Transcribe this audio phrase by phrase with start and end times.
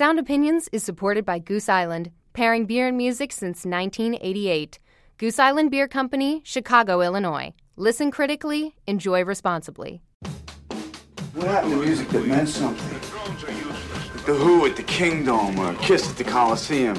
[0.00, 4.78] Sound Opinions is supported by Goose Island, pairing beer and music since 1988.
[5.18, 7.52] Goose Island Beer Company, Chicago, Illinois.
[7.76, 10.00] Listen critically, enjoy responsibly.
[11.34, 12.94] What happened to music that meant something?
[14.14, 16.96] Like the Who at the Kingdom or Kiss at the Coliseum.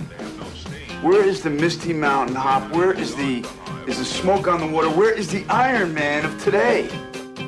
[1.02, 2.72] Where is the Misty Mountain Hop?
[2.72, 3.44] Where is the
[3.88, 4.92] is the smoke on the water?
[4.92, 6.88] Where is the Iron Man of today?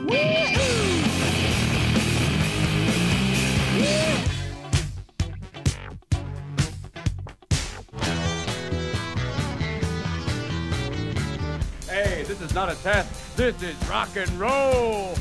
[0.09, 0.92] Hey,
[12.53, 13.35] is not a test.
[13.35, 15.15] This is rock and roll.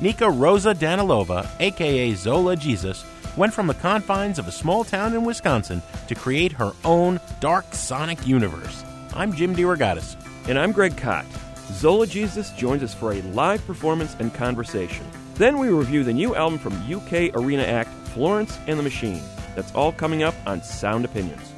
[0.00, 3.04] Nika Rosa Danilova, aka Zola Jesus,
[3.36, 7.66] went from the confines of a small town in Wisconsin to create her own dark
[7.74, 8.82] sonic universe.
[9.14, 10.16] I'm Jim DeRogatis.
[10.48, 11.26] And I'm Greg Kot.
[11.72, 15.04] Zola Jesus joins us for a live performance and conversation.
[15.34, 19.22] Then we review the new album from UK arena act Florence and the Machine.
[19.54, 21.52] That's all coming up on Sound Opinions.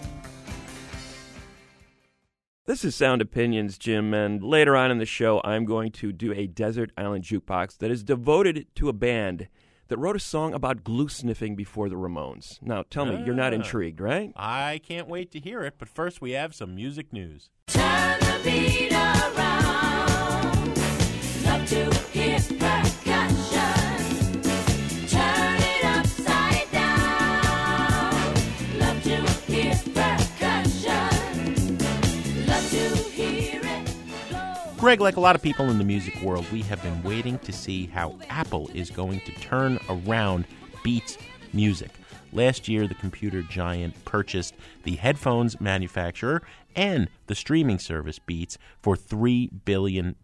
[2.64, 6.32] This is Sound Opinions, Jim, and later on in the show, I'm going to do
[6.32, 9.48] a Desert Island Jukebox that is devoted to a band
[9.88, 12.62] that wrote a song about glue sniffing before the Ramones.
[12.62, 13.56] Now, tell me, you're not Ah.
[13.56, 14.32] intrigued, right?
[14.36, 17.50] I can't wait to hear it, but first we have some music news.
[17.66, 20.76] Turn the beat around.
[21.44, 23.01] Love to hear percussion.
[34.82, 37.52] Greg, like a lot of people in the music world, we have been waiting to
[37.52, 40.44] see how Apple is going to turn around
[40.82, 41.18] Beats
[41.52, 41.92] music.
[42.32, 46.42] Last year, the computer giant purchased the headphones manufacturer
[46.74, 50.16] and the streaming service Beats for $3 billion.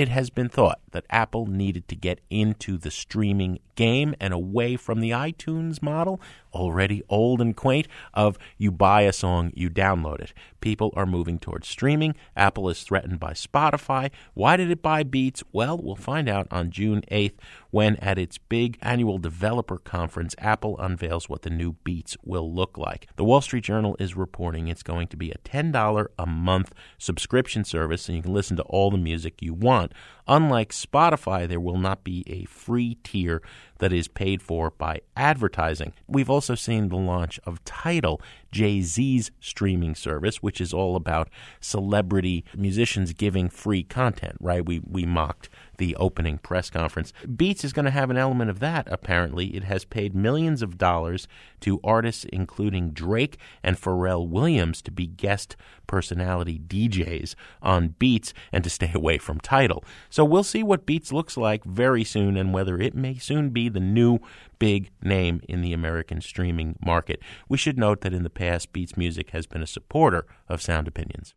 [0.00, 4.76] It has been thought that Apple needed to get into the streaming game and away
[4.76, 6.22] from the iTunes model,
[6.54, 10.32] already old and quaint, of you buy a song, you download it.
[10.62, 12.14] People are moving towards streaming.
[12.34, 14.10] Apple is threatened by Spotify.
[14.32, 15.42] Why did it buy Beats?
[15.52, 17.36] Well, we'll find out on June 8th
[17.70, 22.76] when, at its big annual developer conference, Apple unveils what the new Beats will look
[22.76, 23.08] like.
[23.16, 27.64] The Wall Street Journal is reporting it's going to be a $10 a month subscription
[27.64, 29.92] service, and you can listen to all the music you want.
[30.30, 33.42] Unlike Spotify, there will not be a free tier
[33.80, 35.92] that is paid for by advertising.
[36.06, 41.30] We've also seen the launch of Tidal, Jay Z's streaming service, which is all about
[41.60, 44.64] celebrity musicians giving free content, right?
[44.64, 45.48] We, we mocked
[45.78, 47.12] the opening press conference.
[47.36, 49.56] Beats is going to have an element of that, apparently.
[49.56, 51.26] It has paid millions of dollars
[51.60, 58.62] to artists including Drake and Pharrell Williams to be guest personality DJs on Beats and
[58.62, 59.82] to stay away from Tidal.
[60.10, 63.68] So we'll see what Beats looks like very soon and whether it may soon be
[63.68, 64.18] the new
[64.58, 67.20] big name in the American streaming market.
[67.48, 70.88] We should note that in the past, Beats Music has been a supporter of Sound
[70.88, 71.34] Opinions.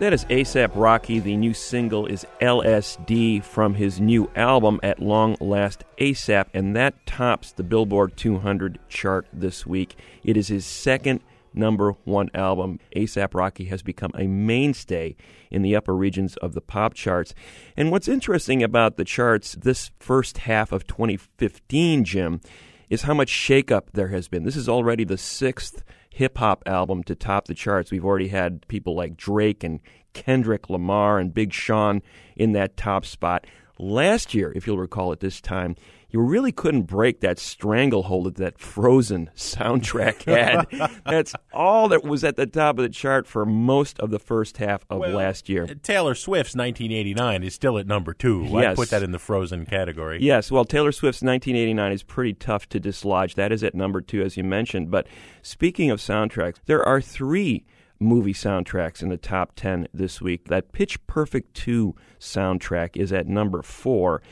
[0.00, 1.18] That is ASAP Rocky.
[1.18, 7.04] The new single is LSD from his new album At Long Last ASAP, and that
[7.04, 9.96] tops the Billboard 200 chart this week.
[10.24, 11.20] It is his second
[11.52, 12.80] number one album.
[12.96, 15.16] ASAP Rocky has become a mainstay
[15.50, 17.34] in the upper regions of the pop charts.
[17.76, 22.40] And what's interesting about the charts this first half of 2015, Jim,
[22.88, 24.44] is how much shakeup there has been.
[24.44, 27.90] This is already the sixth hip hop album to top the charts.
[27.90, 29.80] We've already had people like Drake and
[30.12, 32.02] Kendrick Lamar and Big Sean
[32.36, 33.46] in that top spot.
[33.78, 35.76] Last year, if you'll recall at this time,
[36.10, 40.90] you really couldn't break that stranglehold that that Frozen soundtrack had.
[41.04, 44.56] That's all that was at the top of the chart for most of the first
[44.56, 45.66] half of Well, last year.
[45.66, 48.44] Taylor Swift's 1989 is still at number two.
[48.56, 50.20] I put that in the frozen category.
[50.22, 53.34] Yes, well, Taylor Swift's 1989 is pretty tough to dislodge.
[53.34, 54.90] That is at number two, as you mentioned.
[54.90, 55.06] But
[55.42, 57.64] speaking of soundtracks, there are three
[58.00, 60.48] movie soundtracks in the top 10 this week.
[60.48, 64.22] That Pitch Perfect 2 soundtrack is at number four.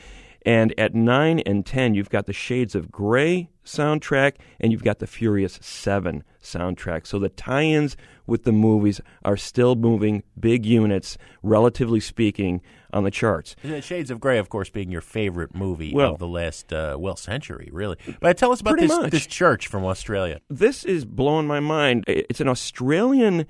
[0.45, 4.99] And at 9 and 10, you've got the Shades of Grey soundtrack and you've got
[4.99, 7.05] the Furious 7 soundtrack.
[7.05, 13.03] So the tie ins with the movies are still moving big units, relatively speaking, on
[13.03, 13.55] the charts.
[13.63, 16.95] The Shades of Grey, of course, being your favorite movie Well- of the last, uh,
[16.97, 17.97] well, century, really.
[18.19, 19.11] But tell us about this, much.
[19.11, 20.39] this church from Australia.
[20.49, 22.05] This is blowing my mind.
[22.07, 23.45] It's an Australian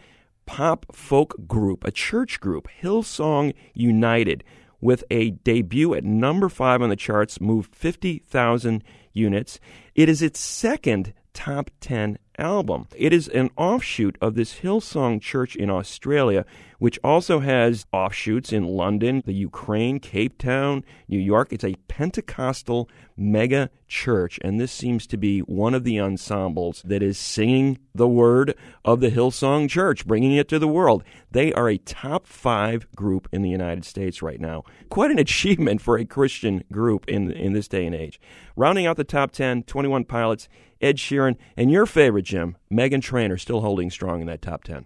[0.46, 4.44] pop folk group, a church group, Hillsong United,
[4.82, 8.84] with a debut at number five on the charts, moved 50,000
[9.14, 9.60] units.
[9.96, 12.88] It is its second top 10 album.
[12.96, 16.46] It is an offshoot of this Hillsong Church in Australia,
[16.80, 21.52] which also has offshoots in London, the Ukraine, Cape Town, New York.
[21.52, 27.04] It's a Pentecostal mega church, and this seems to be one of the ensembles that
[27.04, 28.56] is singing the word
[28.86, 31.04] of the Hillsong Church, bringing it to the world.
[31.32, 34.64] They are a top five group in the United States right now.
[34.90, 38.22] Quite an achievement for a Christian group in, in this day and age.
[38.56, 40.48] Rounding out the top 10, 21 Pilots,
[40.82, 44.86] Ed Sheeran, and your favorite, Jim, Meghan Trainor, still holding strong in that top 10.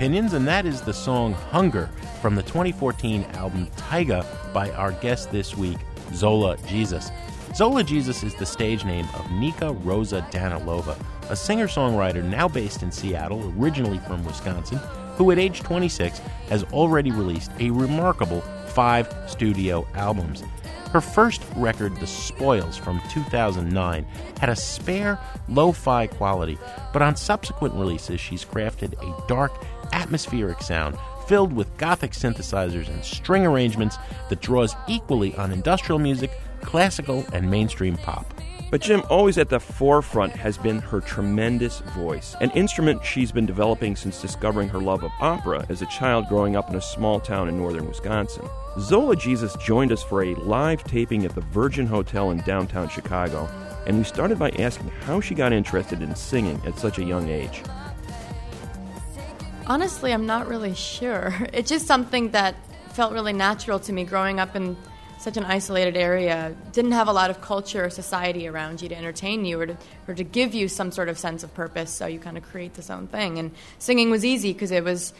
[0.00, 1.90] Opinions, and that is the song Hunger
[2.22, 4.24] from the 2014 album Taiga
[4.54, 5.76] by our guest this week,
[6.14, 7.10] Zola Jesus.
[7.54, 10.96] Zola Jesus is the stage name of Nika Rosa Danilova,
[11.28, 14.78] a singer songwriter now based in Seattle, originally from Wisconsin,
[15.16, 20.42] who at age 26 has already released a remarkable five studio albums.
[20.92, 24.04] Her first record, The Spoils from 2009,
[24.40, 26.58] had a spare, lo fi quality,
[26.94, 29.52] but on subsequent releases, she's crafted a dark,
[30.00, 33.98] atmospheric sound filled with gothic synthesizers and string arrangements
[34.30, 36.30] that draws equally on industrial music,
[36.62, 38.26] classical, and mainstream pop.
[38.70, 43.46] But Jim, always at the forefront has been her tremendous voice, an instrument she's been
[43.46, 47.18] developing since discovering her love of opera as a child growing up in a small
[47.18, 48.48] town in northern Wisconsin.
[48.78, 53.48] Zola Jesus joined us for a live taping at the Virgin Hotel in downtown Chicago,
[53.86, 57.28] and we started by asking how she got interested in singing at such a young
[57.28, 57.62] age.
[59.70, 61.32] Honestly, I'm not really sure.
[61.52, 62.56] It's just something that
[62.94, 64.76] felt really natural to me growing up in
[65.20, 66.56] such an isolated area.
[66.72, 69.76] Didn't have a lot of culture or society around you to entertain you or to,
[70.08, 72.74] or to give you some sort of sense of purpose, so you kind of create
[72.74, 73.38] this own thing.
[73.38, 75.12] And singing was easy because it was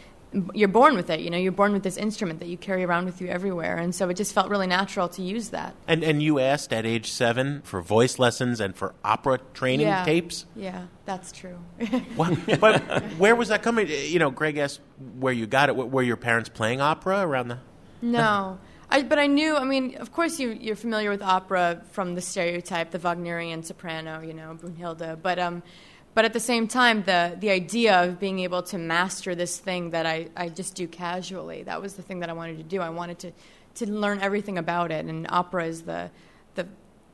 [0.53, 1.19] you're born with it.
[1.19, 3.93] You know, you're born with this instrument that you carry around with you everywhere, and
[3.93, 5.75] so it just felt really natural to use that.
[5.87, 10.05] And, and you asked at age seven for voice lessons and for opera training yeah.
[10.05, 10.45] tapes?
[10.55, 11.57] Yeah, that's true.
[12.15, 12.81] What, but
[13.17, 13.87] where was that coming?
[13.87, 14.81] You know, Greg asked
[15.19, 15.75] where you got it.
[15.75, 17.59] Were your parents playing opera around the?
[18.01, 18.59] No.
[18.89, 22.21] I, but I knew, I mean, of course you, you're familiar with opera from the
[22.21, 25.21] stereotype, the Wagnerian soprano, you know, Brunhilde.
[25.21, 25.63] But, um,
[26.13, 29.91] but at the same time, the, the idea of being able to master this thing
[29.91, 32.81] that I, I just do casually, that was the thing that I wanted to do.
[32.81, 33.31] I wanted to,
[33.75, 35.05] to learn everything about it.
[35.05, 36.11] And opera is the,
[36.55, 36.67] the,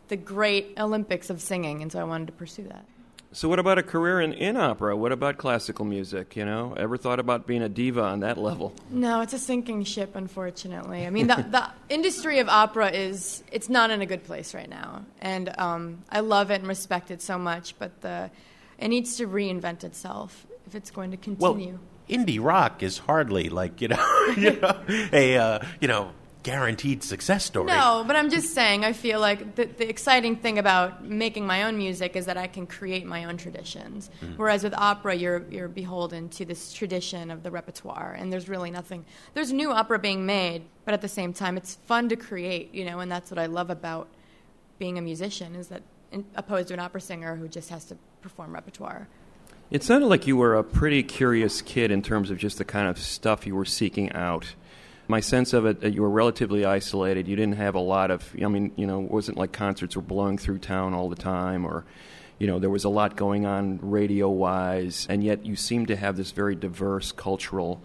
[0.07, 2.85] the great Olympics of singing, and so I wanted to pursue that.
[3.33, 4.95] So, what about a career in, in opera?
[4.95, 6.35] What about classical music?
[6.37, 8.73] You know, ever thought about being a diva on that level?
[8.89, 11.05] No, it's a sinking ship, unfortunately.
[11.05, 14.69] I mean, the, the industry of opera is it's not in a good place right
[14.69, 18.31] now, and um, I love it and respect it so much, but the
[18.77, 21.71] it needs to reinvent itself if it's going to continue.
[21.71, 21.79] Well,
[22.09, 26.11] indie rock is hardly like you know, you know a uh, you know
[26.47, 27.65] guaranteed success story.
[27.65, 31.63] no, but I'm just saying, I feel like the, the exciting thing about making my
[31.63, 34.09] own music is that I can create my own traditions.
[34.37, 38.71] Whereas with opera, you're, you're beholden to this tradition of the repertoire, and there's really
[38.71, 39.03] nothing.
[39.33, 42.85] There's new opera being made, but at the same time, it's fun to create, you
[42.85, 44.07] know, and that's what I love about
[44.79, 45.83] being a musician is that,
[46.35, 49.07] opposed to an opera singer who just has to perform repertoire.
[49.69, 52.87] It sounded like you were a pretty curious kid in terms of just the kind
[52.87, 54.55] of stuff you were seeking out.
[55.09, 57.27] My sense of it, you were relatively isolated.
[57.27, 60.01] You didn't have a lot of, I mean, you know, it wasn't like concerts were
[60.01, 61.85] blowing through town all the time or,
[62.39, 65.95] you know, there was a lot going on radio wise, and yet you seemed to
[65.95, 67.81] have this very diverse cultural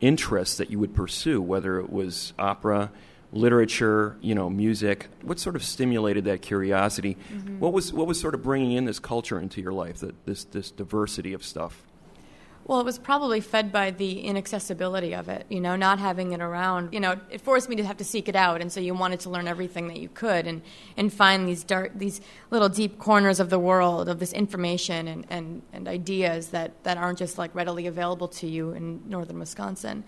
[0.00, 2.90] interest that you would pursue, whether it was opera,
[3.36, 5.08] literature, you know, music.
[5.22, 7.16] What sort of stimulated that curiosity?
[7.32, 7.60] Mm-hmm.
[7.60, 10.44] What was what was sort of bringing in this culture into your life, that this
[10.44, 11.82] this diversity of stuff?
[12.66, 16.40] Well, it was probably fed by the inaccessibility of it, you know, not having it
[16.40, 16.92] around.
[16.92, 19.20] You know, it forced me to have to seek it out, and so you wanted
[19.20, 20.62] to learn everything that you could and,
[20.96, 25.26] and find these dark, these little deep corners of the world of this information and,
[25.30, 30.02] and, and ideas that, that aren't just like readily available to you in northern Wisconsin.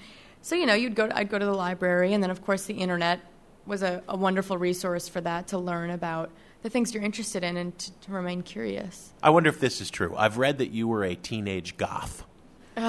[0.49, 2.65] So, you know, you'd go to, I'd go to the library, and then of course
[2.65, 3.21] the internet
[3.67, 6.31] was a, a wonderful resource for that to learn about
[6.63, 9.13] the things you're interested in and to, to remain curious.
[9.23, 10.17] I wonder if this is true.
[10.17, 12.25] I've read that you were a teenage goth.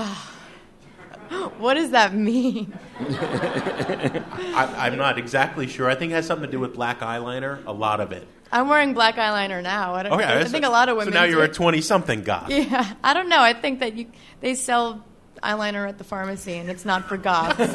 [1.60, 2.74] What does that mean?
[3.00, 5.88] I, I'm not exactly sure.
[5.88, 7.64] I think it has something to do with black eyeliner.
[7.68, 8.28] A lot of it.
[8.52, 9.94] I'm wearing black eyeliner now.
[9.94, 11.14] I, don't, Okay, I think a lot of women.
[11.14, 12.50] So now you're a twenty-something goth.
[12.50, 13.42] Yeah, I don't know.
[13.42, 14.08] I think that you
[14.40, 15.06] they sell
[15.42, 17.60] eyeliner at the pharmacy, and it's not for goths.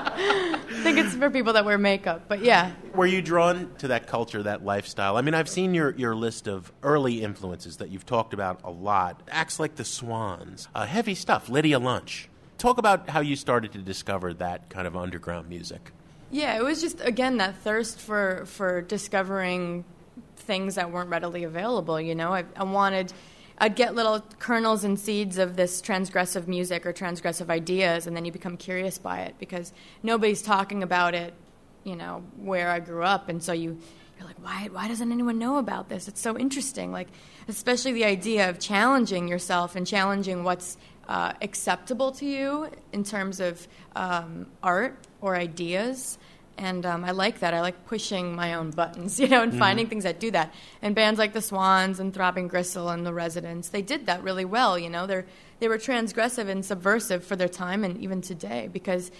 [0.00, 2.24] I think it's for people that wear makeup.
[2.28, 5.16] But yeah, Were you drawn to that culture, that lifestyle?
[5.16, 8.70] I mean, I've seen your, your list of early influences that you've talked about a
[8.70, 9.22] lot.
[9.28, 12.28] Acts like the Swans, uh, heavy stuff, Lydia Lunch.
[12.58, 15.92] Talk about how you started to discover that kind of underground music.
[16.30, 16.56] yeah.
[16.56, 19.84] It was just again that thirst for for discovering
[20.36, 22.00] things that weren't readily available.
[22.00, 23.12] You know, I, I wanted.
[23.58, 28.24] I'd get little kernels and seeds of this transgressive music or transgressive ideas, and then
[28.24, 29.72] you become curious by it because
[30.02, 31.34] nobody's talking about it,
[31.84, 33.78] you know, where I grew up, and so you
[34.18, 36.08] you're like, why why doesn't anyone know about this?
[36.08, 37.08] It's so interesting, like
[37.48, 40.76] especially the idea of challenging yourself and challenging what's
[41.08, 46.18] uh, acceptable to you in terms of um, art or ideas.
[46.58, 47.54] And um, I like that.
[47.54, 50.52] I like pushing my own buttons, you know, and finding things that do that.
[50.82, 54.44] And bands like the Swans and Throbbing Gristle and the Residents, they did that really
[54.44, 54.78] well.
[54.78, 55.24] You know, they're
[55.60, 59.10] they were transgressive and subversive for their time and even today because,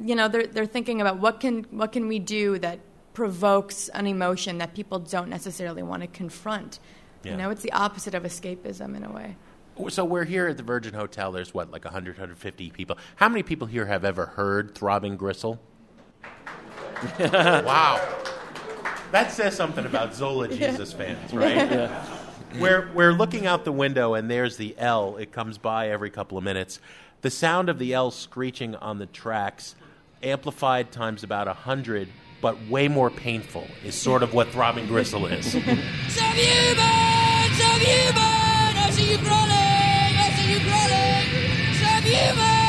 [0.00, 2.80] you know, they're they're thinking about what can what can we do that
[3.12, 6.78] provokes an emotion that people don't necessarily want to confront.
[7.24, 7.32] Yeah.
[7.32, 9.34] You know, it's the opposite of escapism in a way.
[9.88, 11.30] So we're here at the Virgin Hotel.
[11.30, 12.98] There's what, like 100, 150 people.
[13.16, 15.60] How many people here have ever heard Throbbing Gristle?
[17.64, 18.00] wow.
[19.12, 21.90] That says something about Zola Jesus fans, right?
[22.58, 25.16] We're, we're looking out the window, and there's the L.
[25.16, 26.80] It comes by every couple of minutes.
[27.20, 29.74] The sound of the L screeching on the tracks,
[30.22, 32.08] amplified times about 100,
[32.40, 35.46] but way more painful, is sort of what Throbbing Gristle is.
[35.52, 35.66] Subhuman!
[37.58, 38.76] Subhuman!
[38.76, 39.50] I see you crawling!
[39.50, 41.74] I see you crawling!
[41.74, 42.67] Subhuman!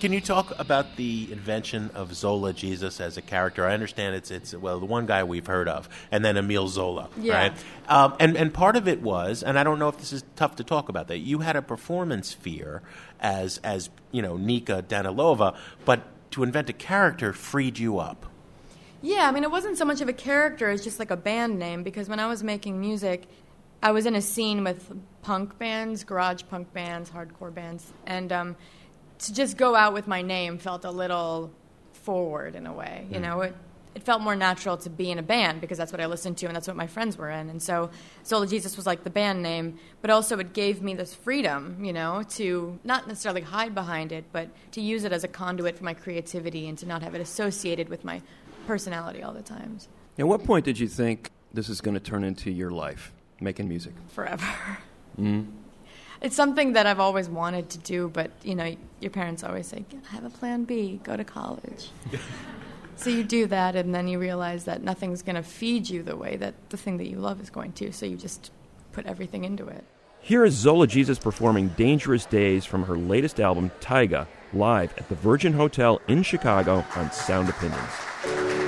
[0.00, 3.66] Can you talk about the invention of Zola Jesus as a character?
[3.66, 7.10] I understand it's it's well the one guy we've heard of, and then Emile Zola,
[7.20, 7.34] Yeah.
[7.34, 7.52] right?
[7.86, 10.56] Um, and and part of it was, and I don't know if this is tough
[10.56, 11.18] to talk about that.
[11.18, 12.80] You had a performance fear
[13.20, 15.54] as as you know Nika Danilova,
[15.84, 18.24] but to invent a character freed you up.
[19.02, 21.58] Yeah, I mean, it wasn't so much of a character as just like a band
[21.58, 23.26] name because when I was making music,
[23.82, 24.92] I was in a scene with
[25.22, 28.56] punk bands, garage punk bands, hardcore bands, and um,
[29.20, 31.52] to just go out with my name felt a little
[31.92, 33.06] forward in a way.
[33.10, 33.22] You hmm.
[33.22, 33.54] know, it
[33.94, 36.46] it felt more natural to be in a band because that's what I listened to
[36.46, 37.50] and that's what my friends were in.
[37.50, 37.90] And so
[38.24, 41.92] Zola Jesus was like the band name, but also it gave me this freedom, you
[41.92, 45.84] know, to not necessarily hide behind it, but to use it as a conduit for
[45.84, 48.22] my creativity and to not have it associated with my
[48.66, 49.88] personality all the times.
[50.18, 53.68] At what point did you think this is going to turn into your life, making
[53.68, 53.94] music?
[54.08, 54.46] forever.
[55.16, 55.42] Hmm?
[56.20, 59.84] It's something that I've always wanted to do, but you know, your parents always say,
[59.90, 61.90] I "Have a plan B, go to college."
[62.96, 66.16] so you do that, and then you realize that nothing's going to feed you the
[66.16, 67.92] way that the thing that you love is going to.
[67.92, 68.50] So you just
[68.92, 69.84] put everything into it.
[70.20, 75.14] Here is Zola Jesus performing Dangerous Days from her latest album, Taiga, live at the
[75.14, 78.59] Virgin Hotel in Chicago on Sound Opinions.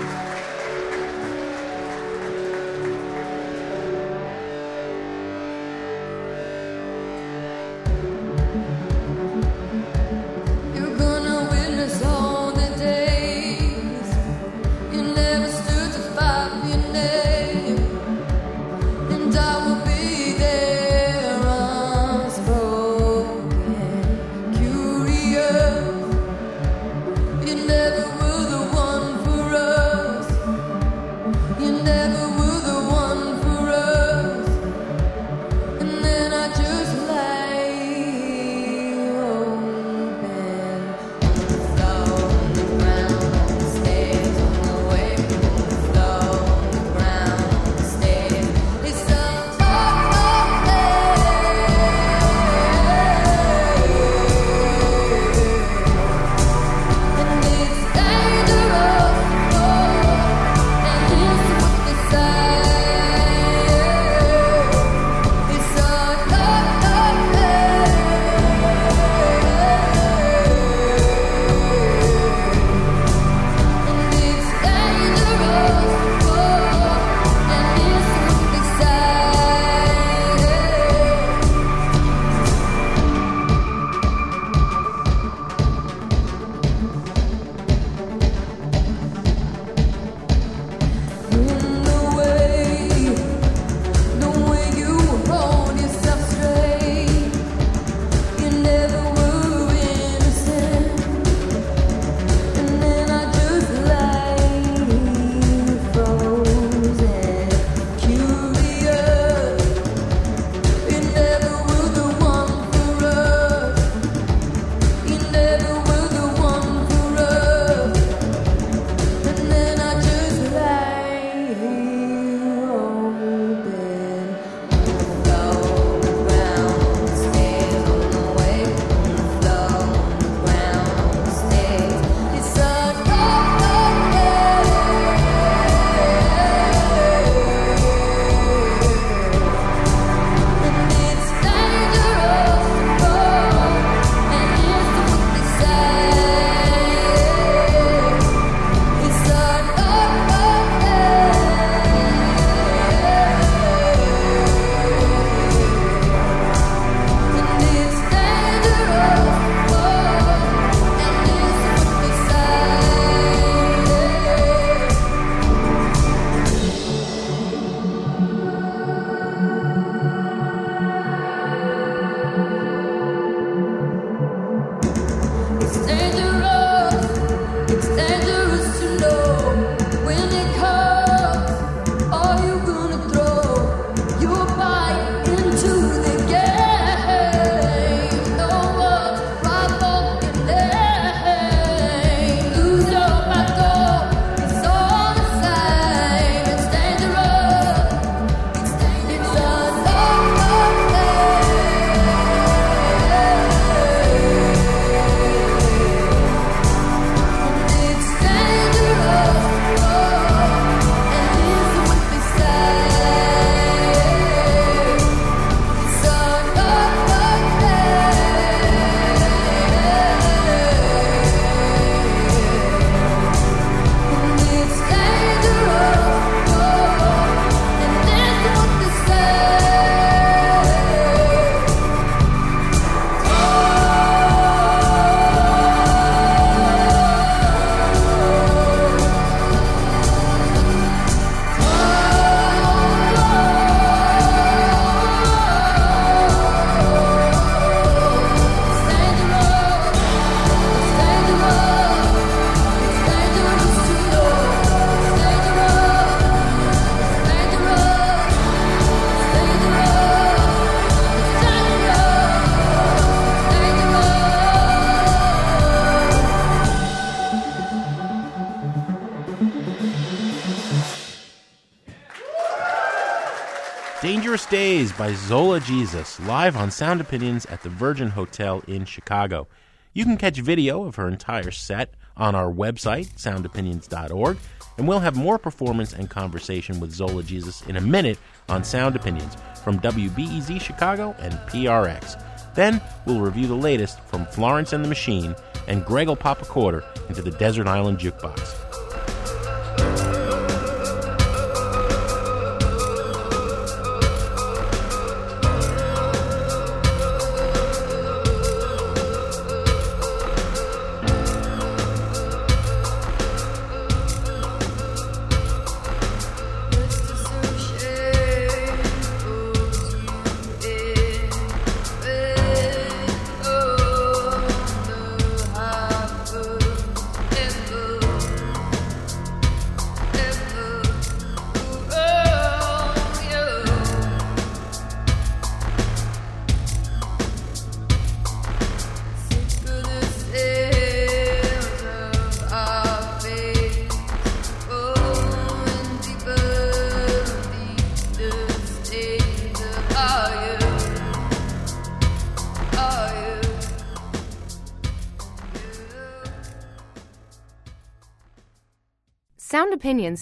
[274.03, 279.47] Dangerous Days by Zola Jesus, live on Sound Opinions at the Virgin Hotel in Chicago.
[279.93, 284.39] You can catch video of her entire set on our website, soundopinions.org,
[284.77, 288.97] and we'll have more performance and conversation with Zola Jesus in a minute on Sound
[288.97, 292.21] Opinions from WBEZ Chicago and PRX.
[292.57, 295.37] Then we'll review the latest from Florence and the Machine,
[295.69, 298.62] and Greg will pop a quarter into the Desert Island Jukebox.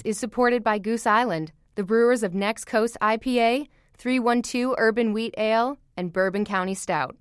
[0.04, 3.66] Is supported by Goose Island, the brewers of Next Coast IPA,
[3.98, 7.16] 312 Urban Wheat Ale, and Bourbon County Stout.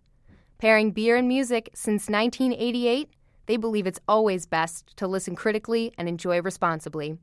[0.60, 3.10] Pairing beer and music since 1988,
[3.48, 7.18] they believe it's always best to listen critically and enjoy responsibly.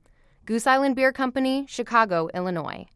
[0.47, 2.87] Goose Island Beer Company, Chicago, Illinois.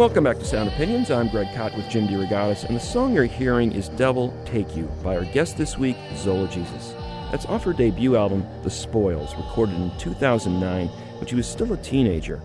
[0.00, 1.10] Welcome back to Sound Opinions.
[1.10, 4.84] I'm Greg Kot with Jim DeRogatis, and the song you're hearing is Devil Take You
[5.02, 6.94] by our guest this week, Zola Jesus.
[7.30, 11.76] That's off her debut album, The Spoils, recorded in 2009 when she was still a
[11.76, 12.38] teenager.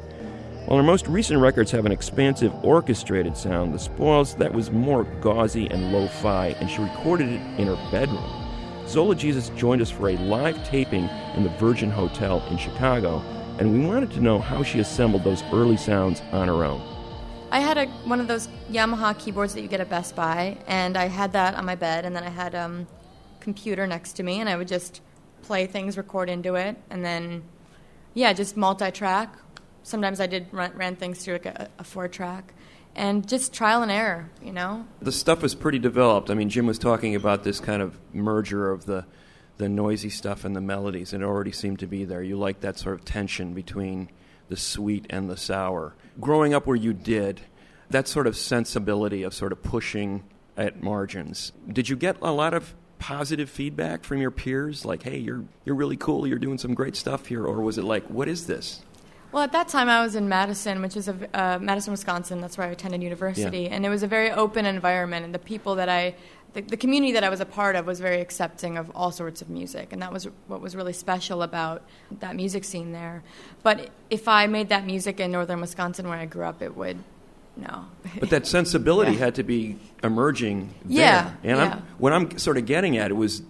[0.65, 5.05] While her most recent records have an expansive orchestrated sound, The Spoils, that was more
[5.21, 8.85] gauzy and lo fi, and she recorded it in her bedroom.
[8.85, 13.19] Zola Jesus joined us for a live taping in the Virgin Hotel in Chicago,
[13.59, 16.94] and we wanted to know how she assembled those early sounds on her own.
[17.55, 20.97] I had a, one of those Yamaha keyboards that you get at Best Buy, and
[20.97, 22.85] I had that on my bed, and then I had a um,
[23.39, 24.99] computer next to me, and I would just
[25.41, 27.43] play things, record into it, and then,
[28.13, 29.33] yeah, just multi-track.
[29.83, 32.53] Sometimes I did run, ran things through like a, a four-track,
[32.93, 34.85] and just trial and error, you know.
[35.01, 36.29] The stuff was pretty developed.
[36.29, 39.05] I mean, Jim was talking about this kind of merger of the
[39.57, 42.21] the noisy stuff and the melodies, and it already seemed to be there.
[42.21, 44.09] You like that sort of tension between
[44.49, 45.93] the sweet and the sour.
[46.19, 47.41] Growing up where you did,
[47.89, 50.23] that sort of sensibility of sort of pushing
[50.57, 51.51] at margins.
[51.71, 55.75] Did you get a lot of positive feedback from your peers like, "Hey, you're you're
[55.75, 56.25] really cool.
[56.25, 58.81] You're doing some great stuff here," or was it like, "What is this?"
[59.31, 62.39] Well, at that time, I was in Madison, which is a, uh, Madison, Wisconsin.
[62.39, 63.69] That's where I attended university, Yeah.
[63.71, 65.25] and it was a very open environment.
[65.25, 66.15] And the people that I,
[66.55, 69.41] the, the community that I was a part of, was very accepting of all sorts
[69.43, 71.83] of music, and that was what was really special about
[72.19, 73.21] that music scene there.
[73.61, 76.97] But if I made that music in northern Wisconsin, where I grew up, it would
[77.57, 77.85] no.
[78.19, 79.19] But that sensibility Yeah.
[79.19, 80.97] had to be emerging there.
[80.97, 81.73] Yeah, And yeah.
[81.75, 83.43] I'm, what I'm sort of getting at it was,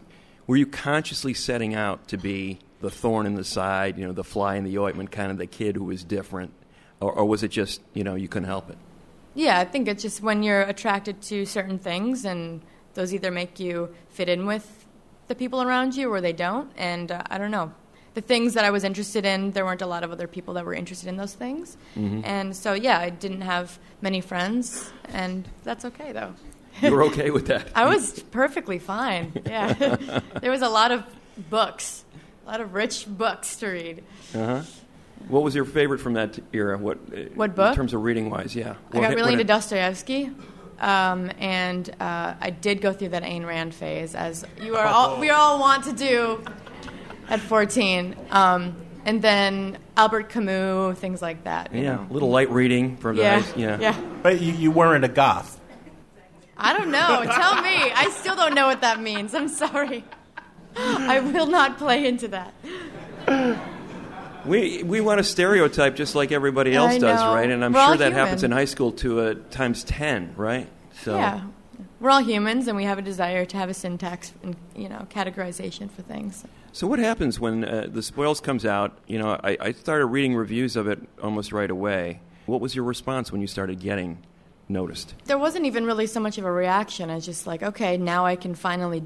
[0.47, 4.23] were you consciously setting out to be the thorn in the side, you know, the
[4.23, 6.51] fly in the ointment, kind of the kid who was different,
[6.99, 8.77] or, or was it just, you know, you couldn't help it?
[9.33, 12.61] Yeah, I think it's just when you're attracted to certain things, and
[12.95, 14.85] those either make you fit in with
[15.27, 16.71] the people around you or they don't.
[16.77, 17.71] And uh, I don't know.
[18.15, 20.65] The things that I was interested in, there weren't a lot of other people that
[20.65, 21.75] were interested in those things.
[21.97, 22.21] Mm-hmm.
[22.23, 26.33] And so, yeah, I didn't have many friends, and that's okay, though.
[26.81, 27.67] You were okay with that.
[27.75, 29.33] I was perfectly fine.
[29.45, 29.73] Yeah.
[30.41, 31.03] there was a lot of
[31.49, 32.05] books,
[32.45, 34.03] a lot of rich books to read.
[34.33, 34.61] Uh-huh.
[35.27, 36.77] What was your favorite from that era?
[36.77, 37.71] What uh, What book?
[37.71, 38.75] In terms of reading wise, yeah.
[38.93, 40.31] I got really into Dostoevsky,
[40.79, 45.19] um, and uh, I did go through that Ayn Rand phase, as you are all
[45.19, 46.43] we all want to do
[47.29, 48.15] at 14.
[48.31, 51.73] Um, and then Albert Camus, things like that.
[51.73, 52.07] Yeah, know.
[52.09, 53.79] a little light reading for the yeah, nice, yeah.
[53.79, 54.01] yeah.
[54.23, 55.59] But you, you weren't a goth.
[56.57, 57.23] I don't know.
[57.23, 57.91] Tell me.
[57.91, 59.33] I still don't know what that means.
[59.35, 60.03] I'm sorry.
[60.77, 62.53] I will not play into that.
[64.47, 67.33] We we want to stereotype just like everybody else I does, know.
[67.33, 67.49] right?
[67.49, 70.67] And I'm We're sure that happens in high school to a times ten, right?
[71.03, 71.41] So Yeah.
[71.99, 75.07] we're all humans, and we have a desire to have a syntax and you know
[75.09, 76.45] categorization for things.
[76.71, 78.97] So what happens when uh, the Spoils comes out?
[79.07, 82.19] You know, I, I started reading reviews of it almost right away.
[82.47, 84.17] What was your response when you started getting
[84.67, 85.15] noticed?
[85.25, 87.09] There wasn't even really so much of a reaction.
[87.09, 89.03] I was just like, okay, now I can finally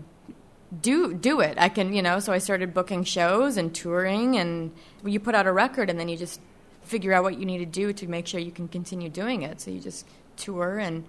[0.81, 1.57] do do it.
[1.57, 2.19] I can, you know.
[2.19, 4.71] So I started booking shows and touring, and
[5.03, 6.41] you put out a record, and then you just
[6.83, 9.61] figure out what you need to do to make sure you can continue doing it.
[9.61, 11.05] So you just tour, and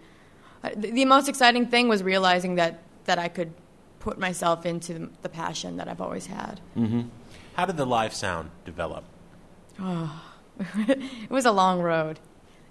[0.62, 3.52] uh, the, the most exciting thing was realizing that that I could
[3.98, 6.60] put myself into the, the passion that I've always had.
[6.76, 7.02] Mm-hmm.
[7.54, 9.04] How did the live sound develop?
[9.78, 10.22] Oh,
[10.88, 12.18] it was a long road.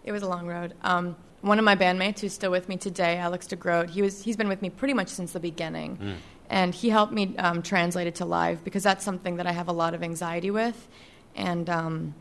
[0.04, 0.74] It was a long road.
[0.82, 4.36] Um, one of my bandmates who's still with me today, Alex DeGroot, he was he's
[4.38, 6.16] been with me pretty much since the beginning, Mm.
[6.50, 9.68] And he helped me um, translate it to live because that's something that I have
[9.68, 10.88] a lot of anxiety with,
[11.36, 12.16] and um,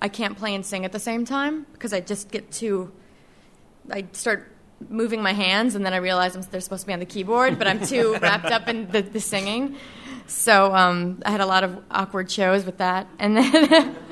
[0.00, 2.92] I can't play and sing at the same time because I just get too.
[3.90, 4.50] I start
[4.88, 7.58] moving my hands, and then I realize I'm, they're supposed to be on the keyboard,
[7.58, 9.76] but I'm too wrapped up in the, the singing.
[10.26, 13.96] So um, I had a lot of awkward shows with that, and then.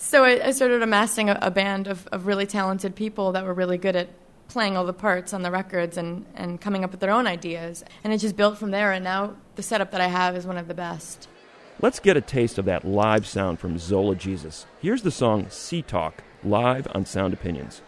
[0.00, 3.52] So I, I started amassing a, a band of, of really talented people that were
[3.52, 4.08] really good at
[4.48, 7.84] playing all the parts on the records and, and coming up with their own ideas.
[8.02, 10.56] And it just built from there, and now the setup that I have is one
[10.56, 11.28] of the best.
[11.80, 14.66] Let's get a taste of that live sound from Zola Jesus.
[14.80, 17.82] Here's the song Sea Talk, live on Sound Opinions.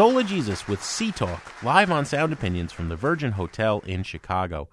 [0.00, 4.70] Zola Jesus with Sea Talk, live on Sound Opinions from the Virgin Hotel in Chicago.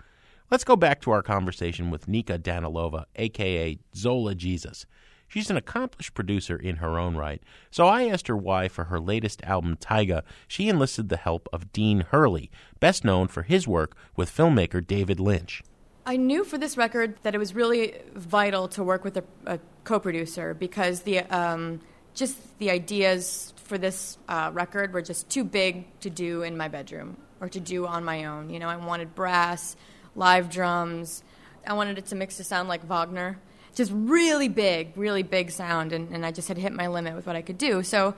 [0.50, 4.86] Let's go back to our conversation with Nika Danilova, aka Zola Jesus.
[5.28, 9.02] She's an accomplished producer in her own right, so I asked her why, for her
[9.02, 13.98] latest album, Taiga, she enlisted the help of Dean Hurley, best known for his work
[14.16, 15.62] with filmmaker David Lynch.
[16.06, 19.60] I knew for this record that it was really vital to work with a, a
[19.84, 21.82] co-producer because the um,
[22.18, 26.68] just the ideas for this uh, record were just too big to do in my
[26.68, 28.50] bedroom or to do on my own.
[28.50, 29.76] You know, I wanted brass,
[30.16, 31.24] live drums.
[31.66, 33.40] I wanted it to mix to sound like Wagner,
[33.76, 37.28] just really big, really big sound, and, and I just had hit my limit with
[37.28, 37.84] what I could do.
[37.84, 38.16] So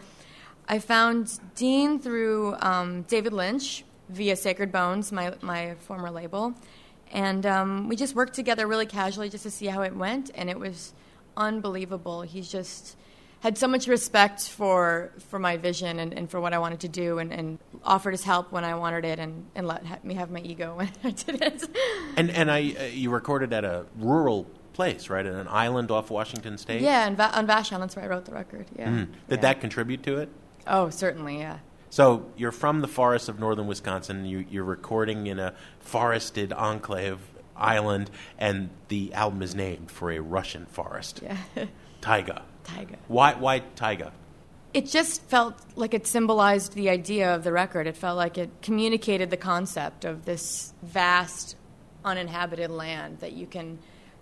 [0.67, 6.53] I found Dean through um, David Lynch via Sacred Bones, my my former label,
[7.11, 10.49] and um, we just worked together really casually just to see how it went, and
[10.49, 10.93] it was
[11.35, 12.21] unbelievable.
[12.21, 12.95] He's just
[13.41, 16.87] had so much respect for for my vision and, and for what I wanted to
[16.89, 20.29] do, and, and offered his help when I wanted it, and, and let me have
[20.31, 21.63] my ego when I did it.
[22.17, 26.09] And and I uh, you recorded at a rural place, right, at an island off
[26.09, 26.81] Washington State.
[26.81, 28.65] yeah, and Va- on Vashon, that's where I wrote the record.
[28.77, 28.87] Yeah.
[28.89, 29.07] Mhm.
[29.07, 29.35] Did Yeah.
[29.37, 30.29] that contribute to it?
[30.67, 31.59] Oh, certainly, yeah.
[31.89, 34.25] So you're from the forests of northern Wisconsin.
[34.25, 37.19] You, you're recording in a forested enclave
[37.57, 41.21] island, and the album is named for a Russian forest.
[41.23, 41.37] Yeah.
[42.01, 42.43] Taiga.
[42.75, 42.97] Taiga.
[43.07, 43.33] Why?
[43.35, 44.11] Why Taiga?
[44.73, 47.87] It just felt like it symbolized the idea of the record.
[47.87, 51.55] It felt like it communicated the concept of this vast,
[52.05, 53.79] uninhabited land that you can,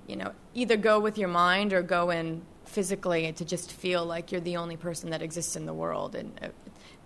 [0.08, 4.32] you know, either go with your mind or go in physically to just feel like
[4.32, 6.48] you're the only person that exists in the world, and uh,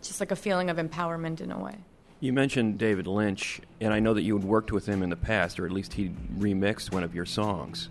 [0.04, 1.76] just like a feeling of empowerment in a way.
[2.20, 5.16] You mentioned David Lynch, and I know that you had worked with him in the
[5.16, 7.90] past, or at least he remixed one of your songs.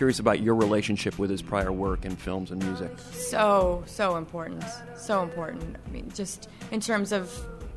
[0.00, 2.90] Curious about your relationship with his prior work in films and music.
[3.12, 4.64] So, so important.
[4.96, 5.76] So important.
[5.86, 7.30] I mean, just in terms of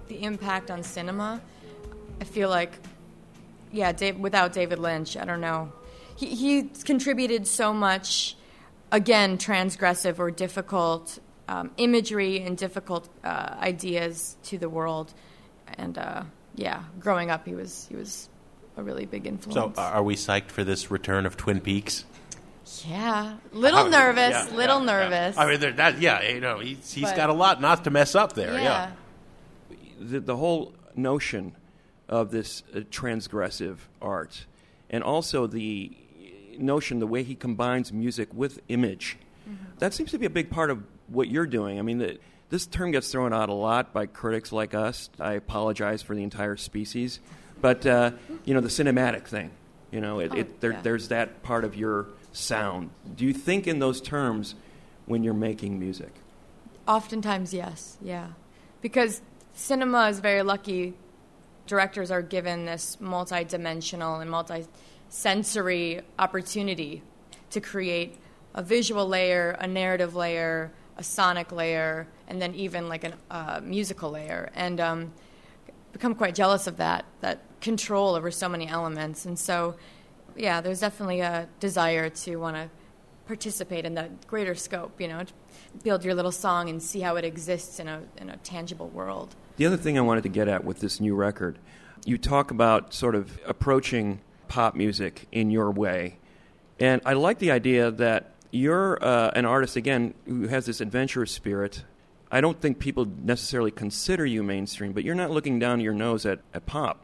[0.08, 1.42] the impact on cinema,
[2.22, 2.72] I feel like,
[3.74, 5.74] yeah, Dave, without David Lynch, I don't know.
[6.16, 8.38] He, he contributed so much,
[8.94, 15.14] again, transgressive or difficult um, imagery and difficult uh, ideas to the world.
[15.78, 16.24] And uh,
[16.56, 18.30] yeah, growing up, he was, he was
[18.78, 19.76] a really big influence.
[19.76, 22.06] So, are we psyched for this return of Twin Peaks?
[22.88, 25.10] yeah, little Oh, nervous, yeah, little yeah, yeah.
[25.10, 25.38] nervous.
[25.38, 27.90] I mean, there- that, yeah, you know, he's, he's But- got a lot not to
[27.92, 28.54] mess up there.
[28.58, 28.92] Yeah.
[30.00, 31.56] the, the whole notion
[32.08, 34.46] of this uh, transgressive art,
[34.90, 35.92] and also the
[36.60, 39.18] notion, the way he combines music with image,
[39.80, 41.80] that seems to be a big part of what you're doing.
[41.80, 42.18] I mean, the,
[42.50, 45.10] this term gets thrown out a lot by critics like us.
[45.20, 47.20] I apologize for the entire species,
[47.62, 48.12] but uh,
[48.46, 49.52] you know, the cinematic thing.
[49.92, 50.82] You know, it, Oh, it, there, yeah.
[50.82, 52.90] there's that part of your sound.
[53.16, 54.56] Do you think in those terms
[55.06, 56.12] when you're making music?
[56.88, 58.30] Oftentimes, yes, yeah.
[58.82, 59.22] Because
[59.54, 60.96] cinema is very lucky.
[61.68, 64.66] Directors are given this multi dimensional and multi
[65.14, 67.04] sensory opportunity
[67.52, 68.18] to create
[68.56, 73.62] a visual layer, a narrative layer, a sonic layer, and then even like a uh,
[73.64, 74.50] musical layer.
[74.56, 75.14] And um,
[75.92, 79.28] become quite jealous of that, that control over so many elements.
[79.28, 79.76] And so,
[80.36, 82.70] yeah, there's definitely a desire to want to
[83.28, 85.24] participate in that greater scope, you know,
[85.84, 89.36] build your little song and see how it exists in a, in a tangible world.
[89.58, 91.60] The other thing I wanted to get at with this new record,
[92.04, 94.20] you talk about sort of approaching
[94.54, 96.16] pop music in your way.
[96.80, 101.32] And I like the idea that you're uh, an artist, again, who has this adventurous
[101.32, 101.84] spirit.
[102.32, 106.24] I don't think people necessarily consider you mainstream, but you're not looking down your nose
[106.28, 107.04] at, at pop.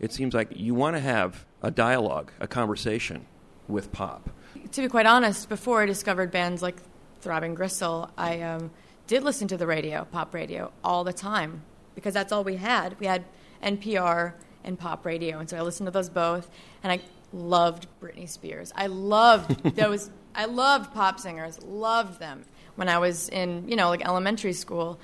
[0.00, 3.26] It seems like you want to have a dialogue, a conversation
[3.68, 4.30] with pop.
[4.72, 6.76] To be quite honest, before I discovered bands like
[7.20, 8.70] Throbbing Gristle, I um,
[9.06, 11.62] did listen to the radio, pop radio, all the time
[11.94, 12.98] because that's all we had.
[12.98, 13.26] We had
[13.62, 14.32] NPR
[14.66, 16.50] and pop radio, and so I listened to those both,
[16.82, 17.00] and I
[17.32, 18.72] loved Britney Spears.
[18.76, 20.10] I loved those.
[20.34, 25.00] I loved pop singers, loved them when I was in you know like elementary school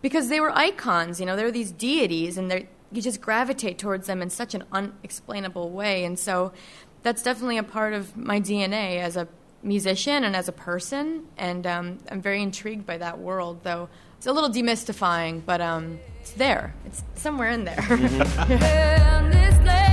[0.00, 1.20] because they were icons.
[1.20, 4.54] You know, they were these deities, and they you just gravitate towards them in such
[4.54, 6.04] an unexplainable way.
[6.04, 6.52] And so,
[7.02, 9.28] that's definitely a part of my DNA as a
[9.62, 11.26] musician and as a person.
[11.36, 13.88] And um, I'm very intrigued by that world, though
[14.22, 16.72] it's a little demystifying, but um, it's there.
[16.86, 17.74] It's somewhere in there.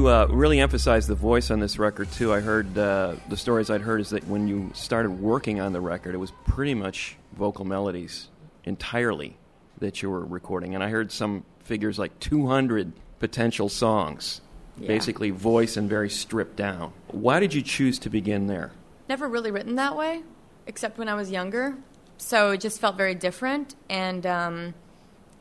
[0.00, 2.32] You uh, really emphasize the voice on this record too.
[2.32, 5.80] I heard uh, the stories I'd heard is that when you started working on the
[5.82, 8.28] record, it was pretty much vocal melodies
[8.64, 9.36] entirely
[9.78, 14.40] that you were recording, and I heard some figures like 200 potential songs,
[14.78, 14.86] Yeah.
[14.88, 16.94] basically voice and very stripped down.
[17.08, 18.72] Why did you choose to begin there?
[19.06, 20.22] never really written that way,
[20.66, 21.74] except when I was younger.
[22.16, 24.74] So it just felt very different, and um,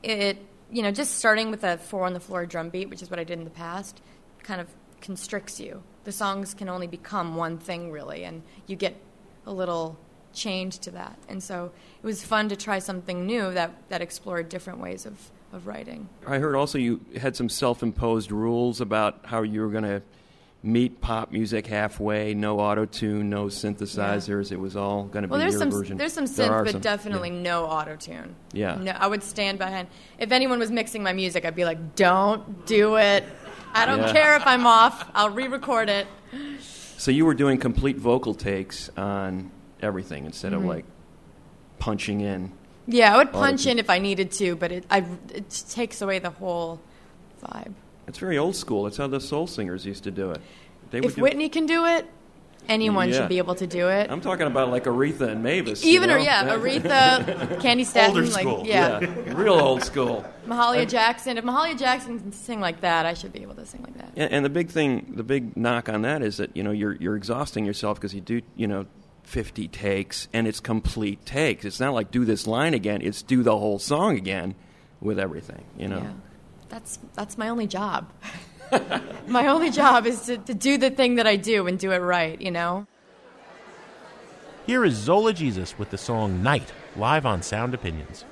[0.03, 0.38] it
[0.70, 3.20] you know just starting with a four on the floor drum beat, which is what
[3.22, 4.01] I did in the past,
[4.44, 4.68] kind of
[5.02, 5.84] constricts you.
[6.04, 8.96] The songs can only become one thing really, and you get
[9.46, 9.98] a little
[10.34, 11.18] change to that.
[11.28, 11.72] And so
[12.02, 16.08] it was fun to try something new that that explored different ways of of writing.
[16.28, 20.02] I heard also you had some self-imposed rules about how you were going to
[20.62, 22.34] meet pop music halfway.
[22.36, 24.52] No auto tune, no synthesizers.
[24.52, 25.98] It was all going to Well, be there's your some version.
[25.98, 27.42] there's some There synth, are but some, definitely yeah.
[27.42, 28.36] no auto tune.
[28.54, 28.76] Yeah.
[28.76, 29.88] No, I would stand behind.
[30.20, 33.24] If anyone was mixing my music, I'd be like, "Don't do it.
[33.74, 34.13] I don't Yeah.
[34.13, 35.09] care if I'm off.
[35.13, 36.07] I'll re-record it."
[36.97, 39.51] So you were doing complete vocal takes on
[39.82, 40.67] everything instead of Mhm.
[40.67, 40.86] like
[41.80, 42.51] punching in.
[42.88, 46.20] Yeah, I would punch in if I needed to, but it I, it takes away
[46.20, 46.80] the whole
[47.43, 47.74] vibe.
[48.07, 48.88] It's very old school.
[48.88, 50.41] It's how the soul singers used to do it.
[50.91, 52.05] They would If Whitney can do it,
[52.70, 53.15] anyone Yeah.
[53.15, 54.09] should be able to do it.
[54.09, 55.84] I'm talking about like Aretha and Mavis.
[55.84, 58.63] you Even or yeah, Aretha, Candi Staton, Older like school.
[58.65, 58.99] yeah,
[59.34, 60.24] real old school.
[60.47, 61.38] Mahalia I- Jackson.
[61.38, 64.11] If Mahalia Jackson can sing like that, I should be able to sing like that.
[64.15, 66.93] And, and the big thing, the big knock on that is that you know you're
[66.93, 68.86] you're exhausting yourself because you do you know
[69.24, 71.65] 50 takes and it's complete takes.
[71.65, 73.01] It's not like do this line again.
[73.01, 74.55] It's do the whole song again
[75.01, 75.63] with everything.
[75.78, 75.99] You know.
[75.99, 76.11] Yeah.
[76.70, 78.11] That's that's my only job.
[79.28, 81.97] my only job is to, to do the thing that I do and do it
[81.97, 82.88] right, you know?
[84.65, 88.26] Here is Zola Jesus with the song Night, live on Sound Opinions.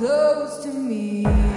[0.00, 1.49] Close to me.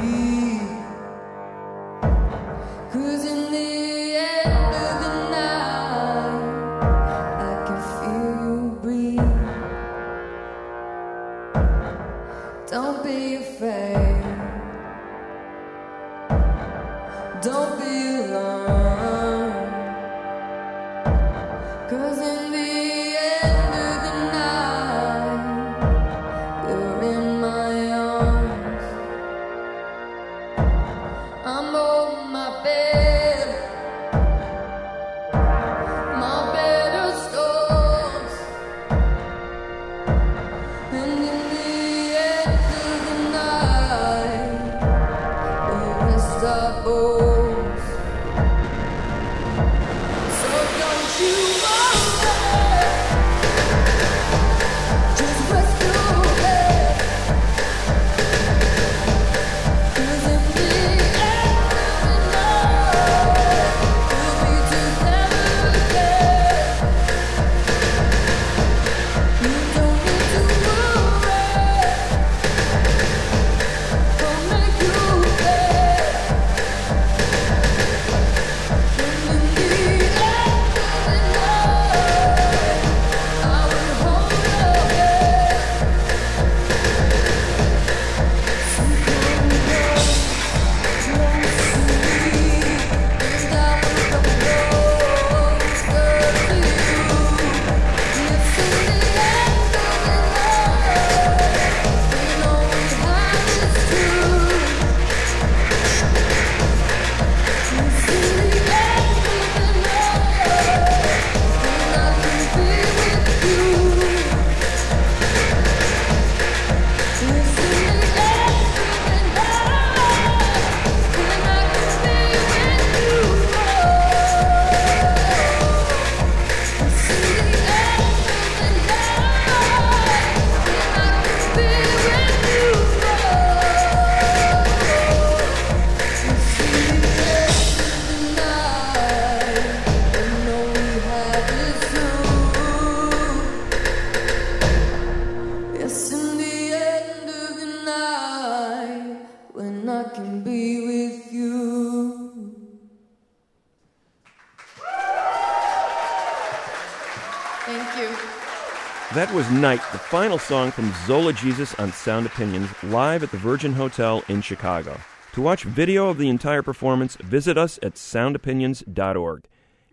[159.43, 163.73] Was Night, the final song from Zola Jesus on Sound Opinions, live at the Virgin
[163.73, 164.97] Hotel in Chicago.
[165.33, 169.43] To watch video of the entire performance, visit us at soundopinions.org.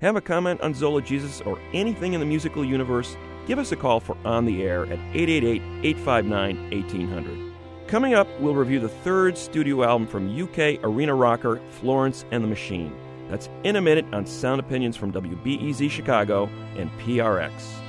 [0.03, 3.17] Have a comment on Zola Jesus or anything in the musical universe?
[3.47, 7.53] Give us a call for On the Air at 888 859 1800.
[7.89, 12.49] Coming up, we'll review the third studio album from UK arena rocker Florence and the
[12.49, 12.95] Machine.
[13.29, 17.80] That's in a minute on Sound Opinions from WBEZ Chicago and PRX.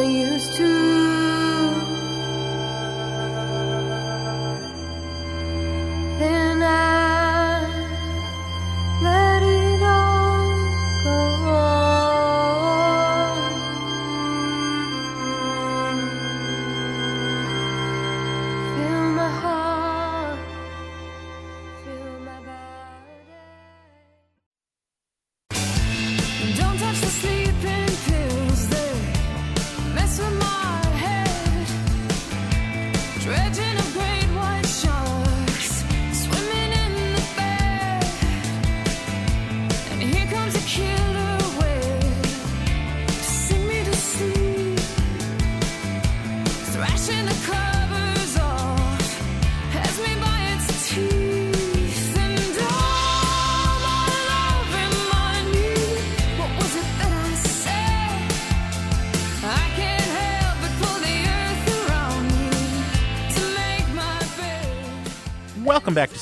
[0.00, 0.39] I wasn't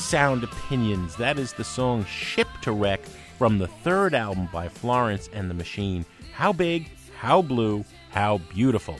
[0.08, 1.16] Sound Opinions.
[1.16, 3.04] That is the song Ship to Wreck
[3.36, 6.06] from the third album by Florence and the Machine.
[6.32, 8.98] How big, how blue, how beautiful.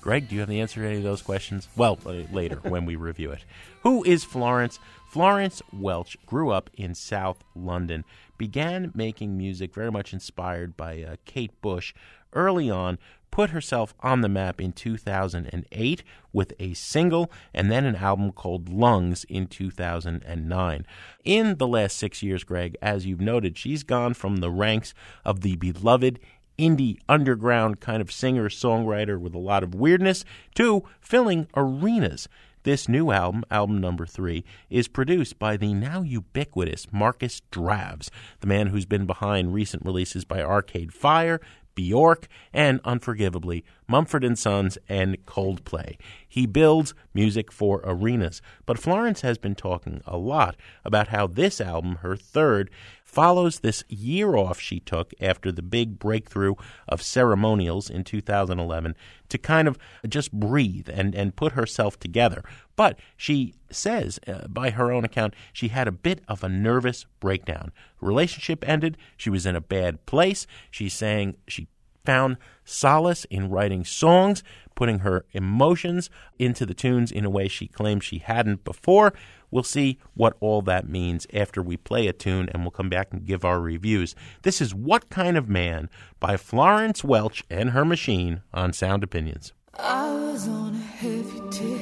[0.00, 1.68] Greg, do you have the answer to any of those questions?
[1.76, 3.44] Well, uh, later when we review it.
[3.84, 4.80] Who is Florence?
[5.08, 8.04] Florence Welch grew up in South London,
[8.36, 11.94] began making music very much inspired by uh, Kate Bush
[12.32, 12.98] early on,
[13.30, 16.02] put herself on the map in 2008
[16.32, 20.86] with a single and then an album called Lungs in 2009.
[21.24, 25.40] In the last six years, Greg, as you've noted, she's gone from the ranks of
[25.40, 26.18] the beloved
[26.58, 30.24] indie underground kind of singer songwriter with a lot of weirdness
[30.56, 32.28] to filling arenas.
[32.64, 38.10] This new album, album number three, is produced by the now ubiquitous Markus Dravs,
[38.40, 41.40] the man who's been behind recent releases by Arcade Fire,
[41.78, 45.96] Bjork, and unforgivably, Mumford and Sons and Coldplay.
[46.26, 51.60] He builds music for arenas, but Florence has been talking a lot about how this
[51.60, 52.68] album, her third,
[53.08, 56.54] follows this year off she took after the big breakthrough
[56.86, 58.94] of ceremonials in 2011
[59.30, 62.44] to kind of just breathe and, and put herself together.
[62.76, 67.06] But she says, uh, by her own account, she had a bit of a nervous
[67.18, 67.72] breakdown.
[68.02, 68.98] Relationship ended.
[69.16, 70.46] She was in a bad place.
[70.70, 71.66] She's saying she
[72.04, 74.42] found solace in writing songs,
[74.74, 79.14] putting her emotions into the tunes in a way she claims she hadn't before.
[79.50, 83.08] We'll see what all that means after we play a tune and we'll come back
[83.12, 84.14] and give our reviews.
[84.42, 85.88] This is What Kind of Man
[86.20, 89.52] by Florence Welch and her machine on Sound Opinions.
[89.74, 91.80] I was on a heavy tip,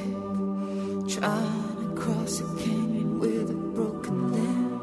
[1.19, 4.77] trying to cross a canyon with a broken limb.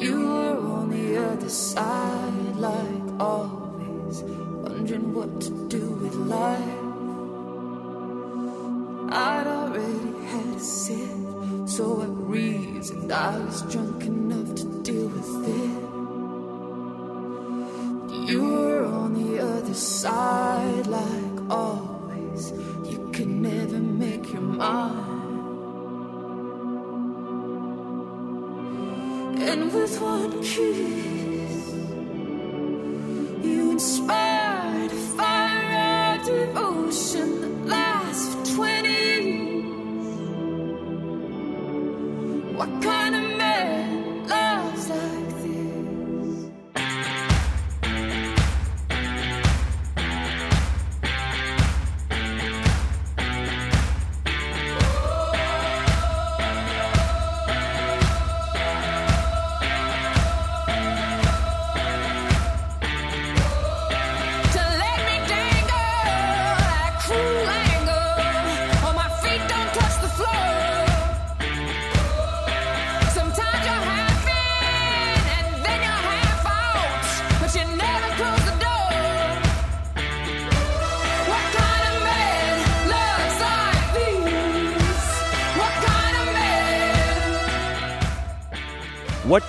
[0.00, 6.89] You were on the other side, like always, wondering what to do with life.
[9.12, 11.10] I'd already had a sip,
[11.66, 15.90] so I reasoned I was drunk enough to deal with it.
[18.30, 22.52] You were on the other side, like always.
[22.84, 25.18] You could never make your mind.
[29.42, 31.72] And with one kiss,
[33.44, 34.59] you inspired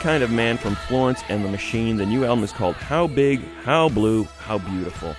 [0.02, 1.98] Kind of Man from Florence and the Machine.
[1.98, 5.16] The new album is called How Big, How Blue, How Beautiful.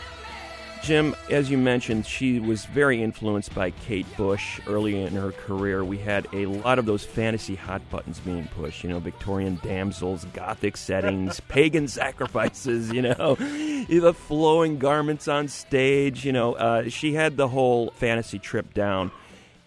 [0.82, 5.84] Jim, as you mentioned, she was very influenced by Kate Bush early in her career.
[5.84, 10.24] We had a lot of those fantasy hot buttons being pushed, you know, Victorian damsels,
[10.32, 16.54] gothic settings, pagan sacrifices, you know, the flowing garments on stage, you know.
[16.54, 19.12] Uh, she had the whole fantasy trip down.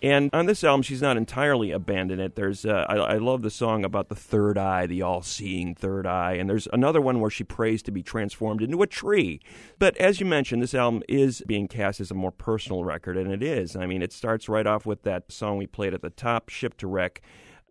[0.01, 2.35] And on this album, she's not entirely abandoned it.
[2.35, 6.33] There's, uh, I, I love the song about the third eye, the all-seeing third eye,
[6.33, 9.39] and there's another one where she prays to be transformed into a tree.
[9.79, 13.31] But as you mentioned, this album is being cast as a more personal record, and
[13.31, 13.75] it is.
[13.75, 16.75] I mean, it starts right off with that song we played at the top, "Ship
[16.77, 17.21] to Wreck."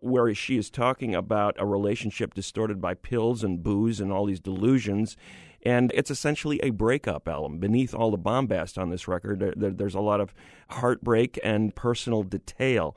[0.01, 4.41] Where she is talking about a relationship distorted by pills and booze and all these
[4.41, 5.17] delusions,
[5.65, 7.57] and it's essentially a breakup album.
[7.59, 10.33] Beneath all the bombast on this record, there, there- there's a lot of
[10.69, 12.95] heartbreak and personal detail.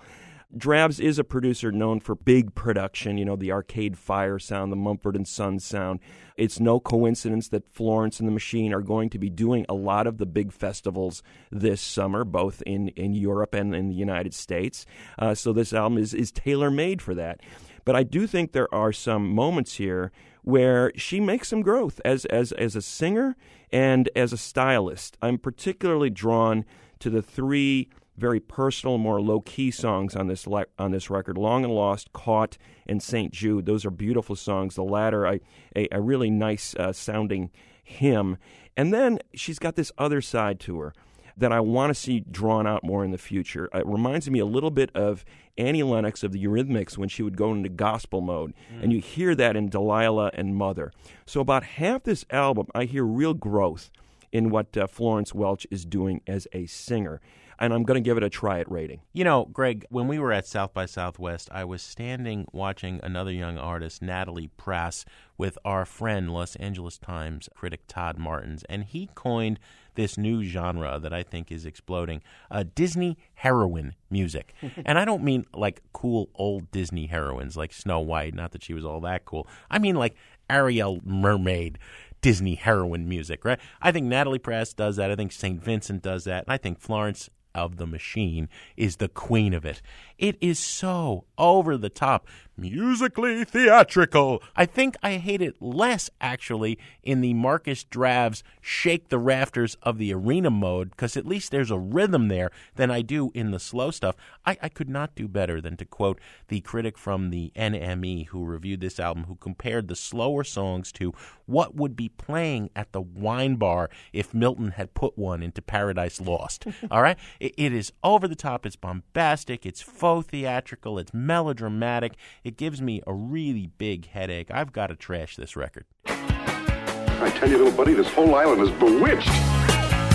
[0.56, 4.76] Dravs is a producer known for big production, you know, the Arcade Fire sound, the
[4.76, 6.00] Mumford and Sons sound.
[6.38, 10.06] It's no coincidence that Florence and the Machine are going to be doing a lot
[10.06, 14.86] of the big festivals this summer, both in, in Europe and in the United States.
[15.18, 17.40] Uh, so this album is, is tailor made for that.
[17.84, 20.12] But I do think there are some moments here
[20.42, 23.36] where she makes some growth as, as, as a singer
[23.70, 25.16] and as a stylist.
[25.20, 26.64] I'm particularly drawn
[27.00, 31.38] to the three very personal, more low key songs on this le- on this record.
[31.38, 33.66] Long and Lost, Caught, and Saint Jude.
[33.66, 34.74] Those are beautiful songs.
[34.74, 35.40] The latter, I,
[35.76, 37.50] a, a really nice uh, sounding
[37.84, 38.36] hymn.
[38.76, 40.94] And then she's got this other side to her
[41.38, 43.68] that I want to see drawn out more in the future.
[43.72, 45.24] It reminds me a little bit of
[45.56, 49.34] Annie Lennox of the Eurythmics when she would go into gospel mode, and you hear
[49.34, 50.92] that in Delilah and Mother.
[51.26, 53.90] So about half this album, I hear real growth
[54.32, 57.20] in what uh, Florence Welch is doing as a singer,
[57.58, 59.00] and I'm going to give it a try it rating.
[59.12, 63.32] You know, Greg, when we were at South by Southwest, I was standing watching another
[63.32, 65.04] young artist, Natalie Prass,
[65.36, 69.58] with our friend, Los Angeles Times critic Todd Martens, and he coined
[69.94, 74.54] this new genre that I think is exploding uh, Disney heroine music.
[74.84, 78.74] and I don't mean like cool old Disney heroines like Snow White, not that she
[78.74, 79.48] was all that cool.
[79.70, 80.14] I mean like
[80.48, 81.78] Ariel Mermaid.
[82.20, 83.60] Disney heroine music, right?
[83.80, 85.08] I think Natalie Prass does that.
[85.08, 85.62] I think St.
[85.62, 86.46] Vincent does that.
[86.48, 89.82] And I think Florence of the Machine is the queen of it.
[90.18, 94.42] It is so over the top, musically theatrical.
[94.56, 99.98] I think I hate it less, actually, in the Markus Dravs shake the rafters of
[99.98, 103.60] the arena mode, because at least there's a rhythm there, than I do in the
[103.60, 104.16] slow stuff.
[104.44, 108.44] I, I could not do better than to quote the critic from the NME who
[108.44, 111.14] reviewed this album, who compared the slower songs to
[111.46, 116.20] what would be playing at the wine bar if Milton had put one into Paradise
[116.20, 116.66] Lost.
[116.90, 117.18] All right?
[117.40, 122.14] It, it is over the top, it's bombastic, it's faux theatrical, it's melodramatic.
[122.42, 124.50] It gives me a really big headache.
[124.50, 125.84] I've got to trash this record.
[126.06, 129.28] I tell you, little buddy, this whole island is bewitched.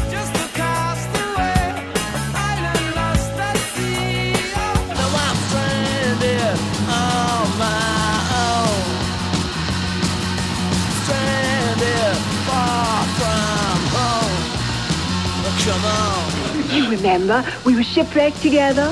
[0.09, 1.93] Just across the way,
[2.33, 4.33] island lost at sea.
[4.97, 6.57] Now I'm stranded
[6.89, 8.17] on my
[8.49, 8.81] own.
[11.05, 12.17] Stranded
[12.49, 14.41] far from home.
[15.61, 16.75] Come on.
[16.75, 18.91] You remember, we were shipwrecked together.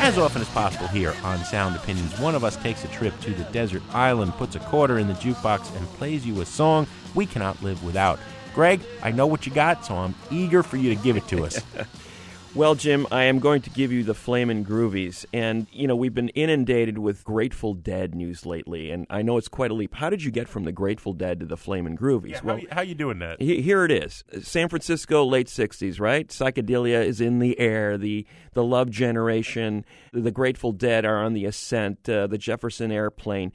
[0.00, 3.30] As often as possible here on Sound Opinions, one of us takes a trip to
[3.30, 7.24] the desert island, puts a quarter in the jukebox, and plays you a song we
[7.24, 8.18] cannot live without.
[8.52, 11.44] Greg, I know what you got, so I'm eager for you to give it to
[11.44, 11.62] us.
[12.54, 15.24] Well, Jim, I am going to give you the Flamin' Groovies.
[15.32, 19.48] And, you know, we've been inundated with Grateful Dead news lately, and I know it's
[19.48, 19.94] quite a leap.
[19.94, 22.42] How did you get from the Grateful Dead to the Flamin' Groovies?
[22.42, 23.40] how, you, how you doing that?
[23.40, 24.24] He- Here it is.
[24.42, 26.26] San Francisco, late 60s, right?
[26.28, 27.96] Psychedelia is in the air.
[27.96, 33.52] The, the Love Generation, the Grateful Dead are on the ascent, uh, the Jefferson Airplane.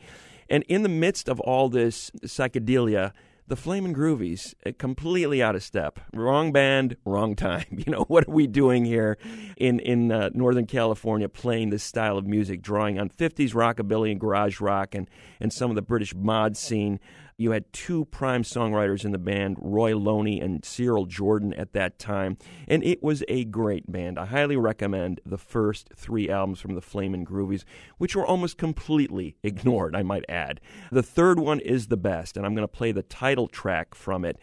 [0.50, 3.12] And in the midst of all this psychedelia,
[3.48, 6.00] the Flamin' Groovies, uh, completely out of step.
[6.14, 7.66] Wrong band, wrong time.
[7.84, 9.18] You know, what are we doing here
[9.58, 14.22] in, in uh, Northern California playing this style of music, drawing on 50s rockabilly and
[14.22, 15.10] garage rock and,
[15.42, 17.02] and some of the British mod scene?
[17.38, 22.00] You had two prime songwriters in the band, Roy Loney and Cyril Jordan at that
[22.00, 24.20] time, and it was a great band.
[24.20, 27.64] I highly recommend the first three albums from the Flamin' Groovies,
[27.98, 30.62] which were almost completely ignored, I might add.
[30.92, 34.26] The third one is the best, and I'm going to play the title track from
[34.26, 34.38] it.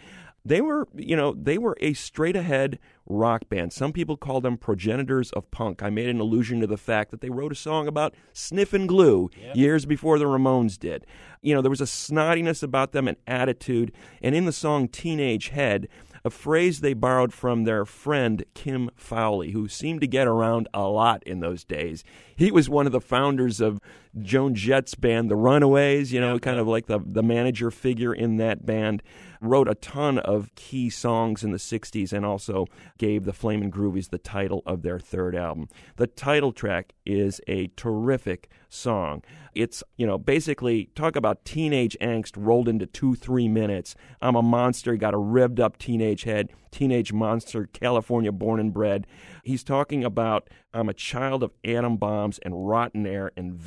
[0.44, 3.72] They were, you know, they were a straight ahead rock band.
[3.72, 5.82] Some people call them progenitors of punk.
[5.82, 9.30] I made an allusion to the fact that they wrote a song about sniffing glue
[9.54, 11.06] years before the Ramones did.
[11.42, 15.48] You know, there was a snottiness about them, an attitude, and in the song Teenage
[15.48, 15.88] Head,
[16.24, 20.82] a phrase they borrowed from their friend Kim Fowley, who seemed to get around a
[20.82, 22.04] lot in those days.
[22.36, 23.80] He was one of the founders of
[24.18, 28.36] Joan Jett's band, The Runaways, you know, kind of like the, the manager figure in
[28.38, 29.02] that band.
[29.42, 32.66] Wrote a ton of key songs in the 60s and also
[32.98, 35.68] gave the Flamin' Groovies the title of their third album.
[35.96, 39.22] The title track is a terrific song.
[39.54, 43.94] It's, you know, basically talk about teenage angst rolled into two, three minutes.
[44.20, 49.06] I'm a monster, got a revved up teenage head, teenage monster, California born and bred.
[49.42, 53.58] He's talking about I'm a child of atom bombs and rotten air and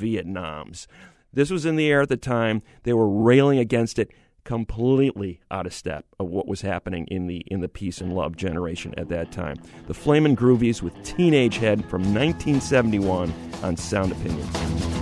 [1.32, 2.62] This was in the air at the time.
[2.84, 4.10] They were railing against it
[4.44, 8.36] completely out of step of what was happening in the in the peace and love
[8.36, 9.56] generation at that time.
[9.86, 13.32] The Flamin' Groovies with Teenage Head from 1971
[13.62, 14.93] on Sound Opinions.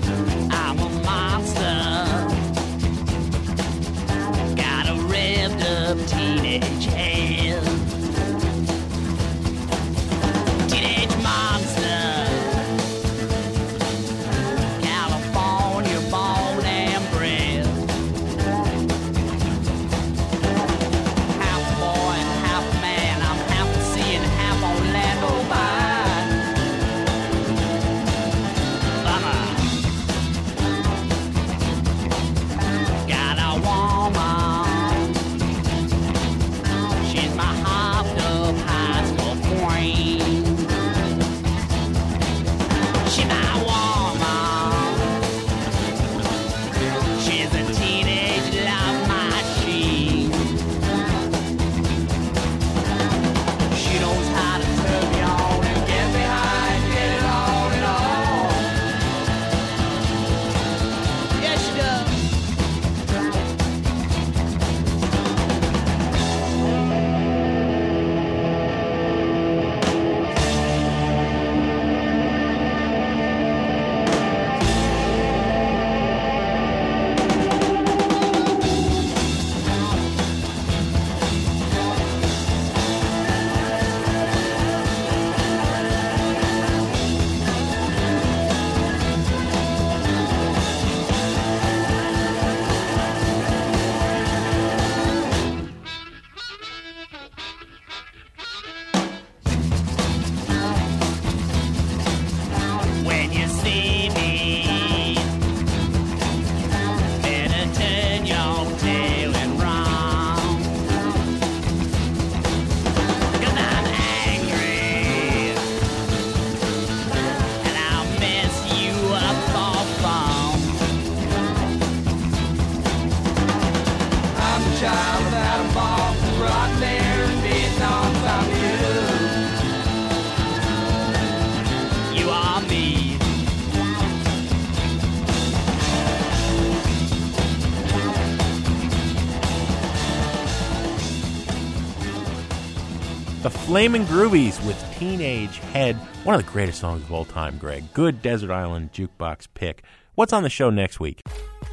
[143.73, 147.83] Flamin' Groovies with Teenage Head, one of the greatest songs of all time, Greg.
[147.95, 149.83] Good Desert Island jukebox pick.
[150.15, 151.23] What's on the show next week?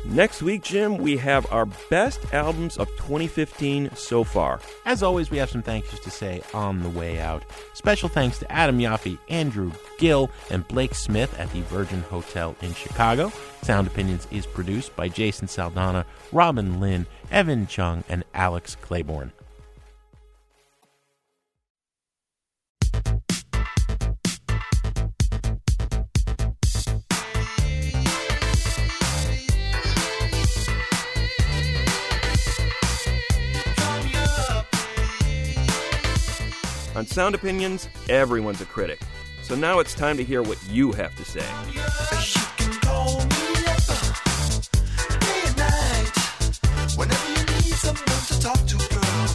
[0.06, 4.62] Next week, Jim, we have our best albums of 2015 so far.
[4.86, 7.44] As always, we have some thank yous to say on the way out.
[7.74, 12.74] Special thanks to Adam Yaffe, Andrew Gill, and Blake Smith at the Virgin Hotel in
[12.76, 13.30] Chicago.
[13.62, 19.34] Sound Opinions is produced by Jason Saldanha, Robin Linn, Evan Chung, and Alex Claiborne.
[37.00, 39.00] On Sound Opinions, everyone's a critic.
[39.42, 41.40] So now it's time to hear what you have to say.
[46.98, 49.28] Whenever you need someone to talk to, girl,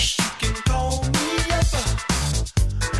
[0.00, 1.68] you can call me up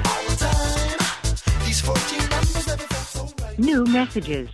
[0.04, 1.64] all the time.
[1.64, 3.58] These 14 numbers never felt so right.
[3.58, 4.50] New messages.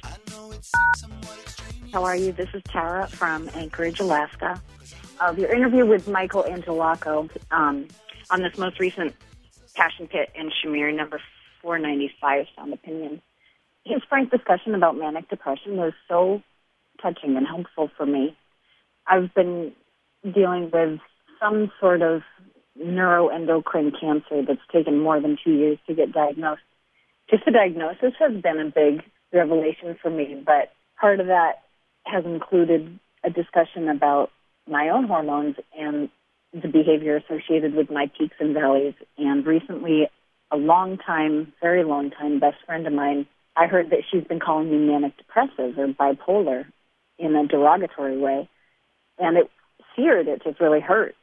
[1.92, 2.30] How are you?
[2.30, 4.62] This is Tara from Anchorage, Alaska.
[5.20, 7.88] Of your interview with Michael Angelakos um,
[8.30, 9.12] on this most recent
[9.76, 11.20] Passion Pit and Shamir number
[11.62, 13.22] 495 Sound Opinion.
[13.84, 16.42] His frank discussion about manic depression was so
[17.00, 18.36] touching and helpful for me.
[19.06, 19.72] I've been
[20.24, 20.98] dealing with
[21.40, 22.22] some sort of
[22.80, 26.62] neuroendocrine cancer that's taken more than two years to get diagnosed.
[27.30, 31.62] Just the diagnosis has been a big revelation for me, but part of that
[32.04, 34.30] has included a discussion about
[34.68, 36.08] my own hormones and
[36.62, 38.94] the behavior associated with my peaks and valleys.
[39.18, 40.09] And recently,
[40.50, 43.26] a long time, very long time best friend of mine,
[43.57, 46.66] I heard that she's been calling me manic depressive or bipolar
[47.18, 48.48] in a derogatory way.
[49.18, 49.50] And it
[49.94, 51.14] seared, it just really hurt.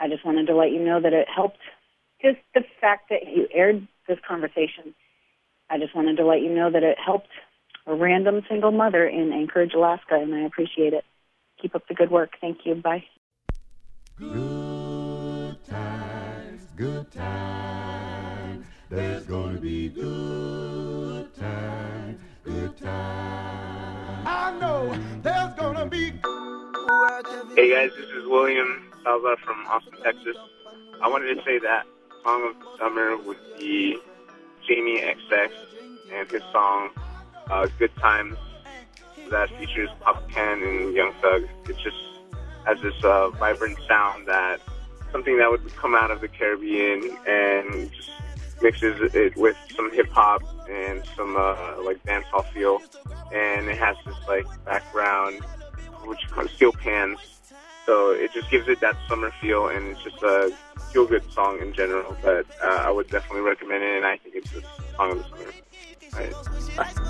[0.00, 1.58] I just wanted to let you know that it helped.
[2.22, 4.94] Just the fact that you aired this conversation,
[5.70, 7.28] I just wanted to let you know that it helped
[7.86, 11.04] a random single mother in Anchorage, Alaska, and I appreciate it.
[11.60, 12.32] Keep up the good work.
[12.40, 12.74] Thank you.
[12.74, 13.04] Bye.
[14.18, 14.55] Good times,
[16.76, 18.66] good times.
[18.90, 24.26] There's gonna be good times, good times.
[24.26, 26.12] I know there's gonna be.
[27.56, 30.36] Hey guys, this is William Salva from Austin, Texas.
[31.02, 31.86] I wanted to say that
[32.22, 33.98] song of the summer would be
[34.68, 35.50] Jamie XX
[36.12, 36.90] and his song
[37.50, 38.36] uh, "Good Times"
[39.30, 41.48] that features Popcaan and Young Thug.
[41.70, 41.96] It just
[42.66, 44.60] has this uh, vibrant sound that
[45.12, 48.10] something that would come out of the Caribbean and just
[48.62, 52.80] mixes it with some hip hop and some uh, like dancehall feel,
[53.32, 55.40] and it has this like background
[56.04, 57.18] which you call steel pans.
[57.84, 60.52] So it just gives it that summer feel, and it's just a
[60.92, 62.16] feel good song in general.
[62.22, 64.62] But uh, I would definitely recommend it, and I think it's the
[64.96, 65.52] song of the summer.
[66.14, 66.32] Right.
[66.76, 67.06] Bye.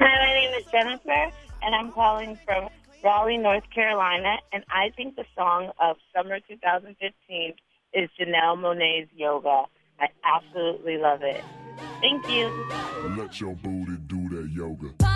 [0.00, 1.30] My name is Jennifer,
[1.62, 2.68] and I'm calling from
[3.04, 4.36] Raleigh, North Carolina.
[4.52, 7.54] And I think the song of summer 2015
[7.92, 9.64] is Janelle Monae's Yoga.
[10.00, 11.44] I absolutely love it.
[12.00, 12.48] Thank you.
[13.16, 15.09] Let your booty do that yoga.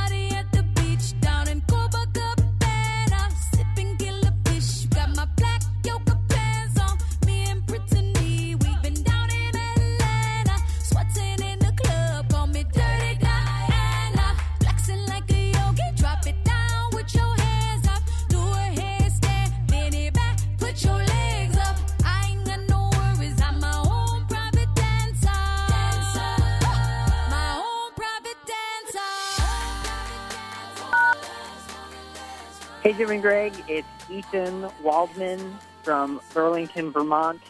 [32.96, 37.40] Jim and Greg, it's Ethan Waldman from Burlington, Vermont.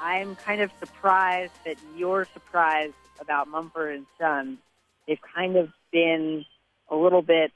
[0.00, 4.58] I'm kind of surprised that you're surprised about Mumford and Sons.
[5.06, 6.46] They've kind of been
[6.88, 7.52] a little bit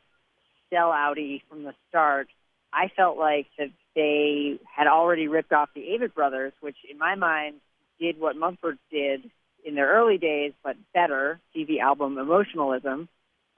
[0.71, 2.29] sellouty from the start.
[2.71, 7.15] I felt like that they had already ripped off the Avett Brothers, which in my
[7.15, 7.57] mind
[7.99, 9.31] did what Mumford did
[9.65, 13.09] in their early days, but better, TV album Emotionalism,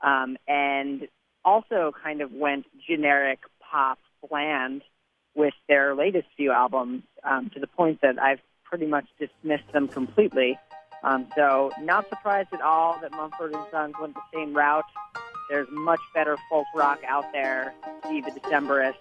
[0.00, 1.08] um, and
[1.44, 4.82] also kind of went generic pop bland
[5.34, 9.88] with their latest few albums um, to the point that I've pretty much dismissed them
[9.88, 10.58] completely.
[11.02, 14.84] Um, so not surprised at all that Mumford and Sons went the same route.
[15.48, 17.72] There's much better folk rock out there.
[18.08, 18.94] See the Decemberists,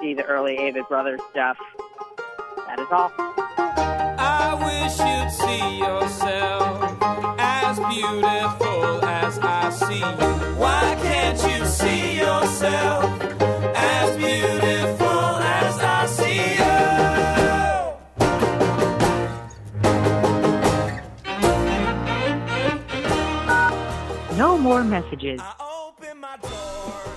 [0.00, 1.58] see the early Avett Brothers stuff.
[2.66, 3.99] That is all.
[4.32, 6.96] I wish you'd see yourself
[7.38, 10.30] as beautiful as I see you.
[10.56, 13.04] Why can't you see yourself
[13.74, 15.20] as beautiful
[15.58, 16.42] as I see
[24.30, 24.36] you?
[24.36, 25.40] No more messages.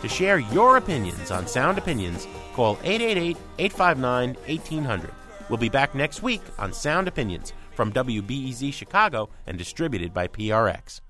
[0.01, 5.22] To share your opinions on Sound Opinions, call 888 859 1800.
[5.49, 11.01] We'll be back next week on Sound Opinions from WBEZ Chicago and distributed by PRX.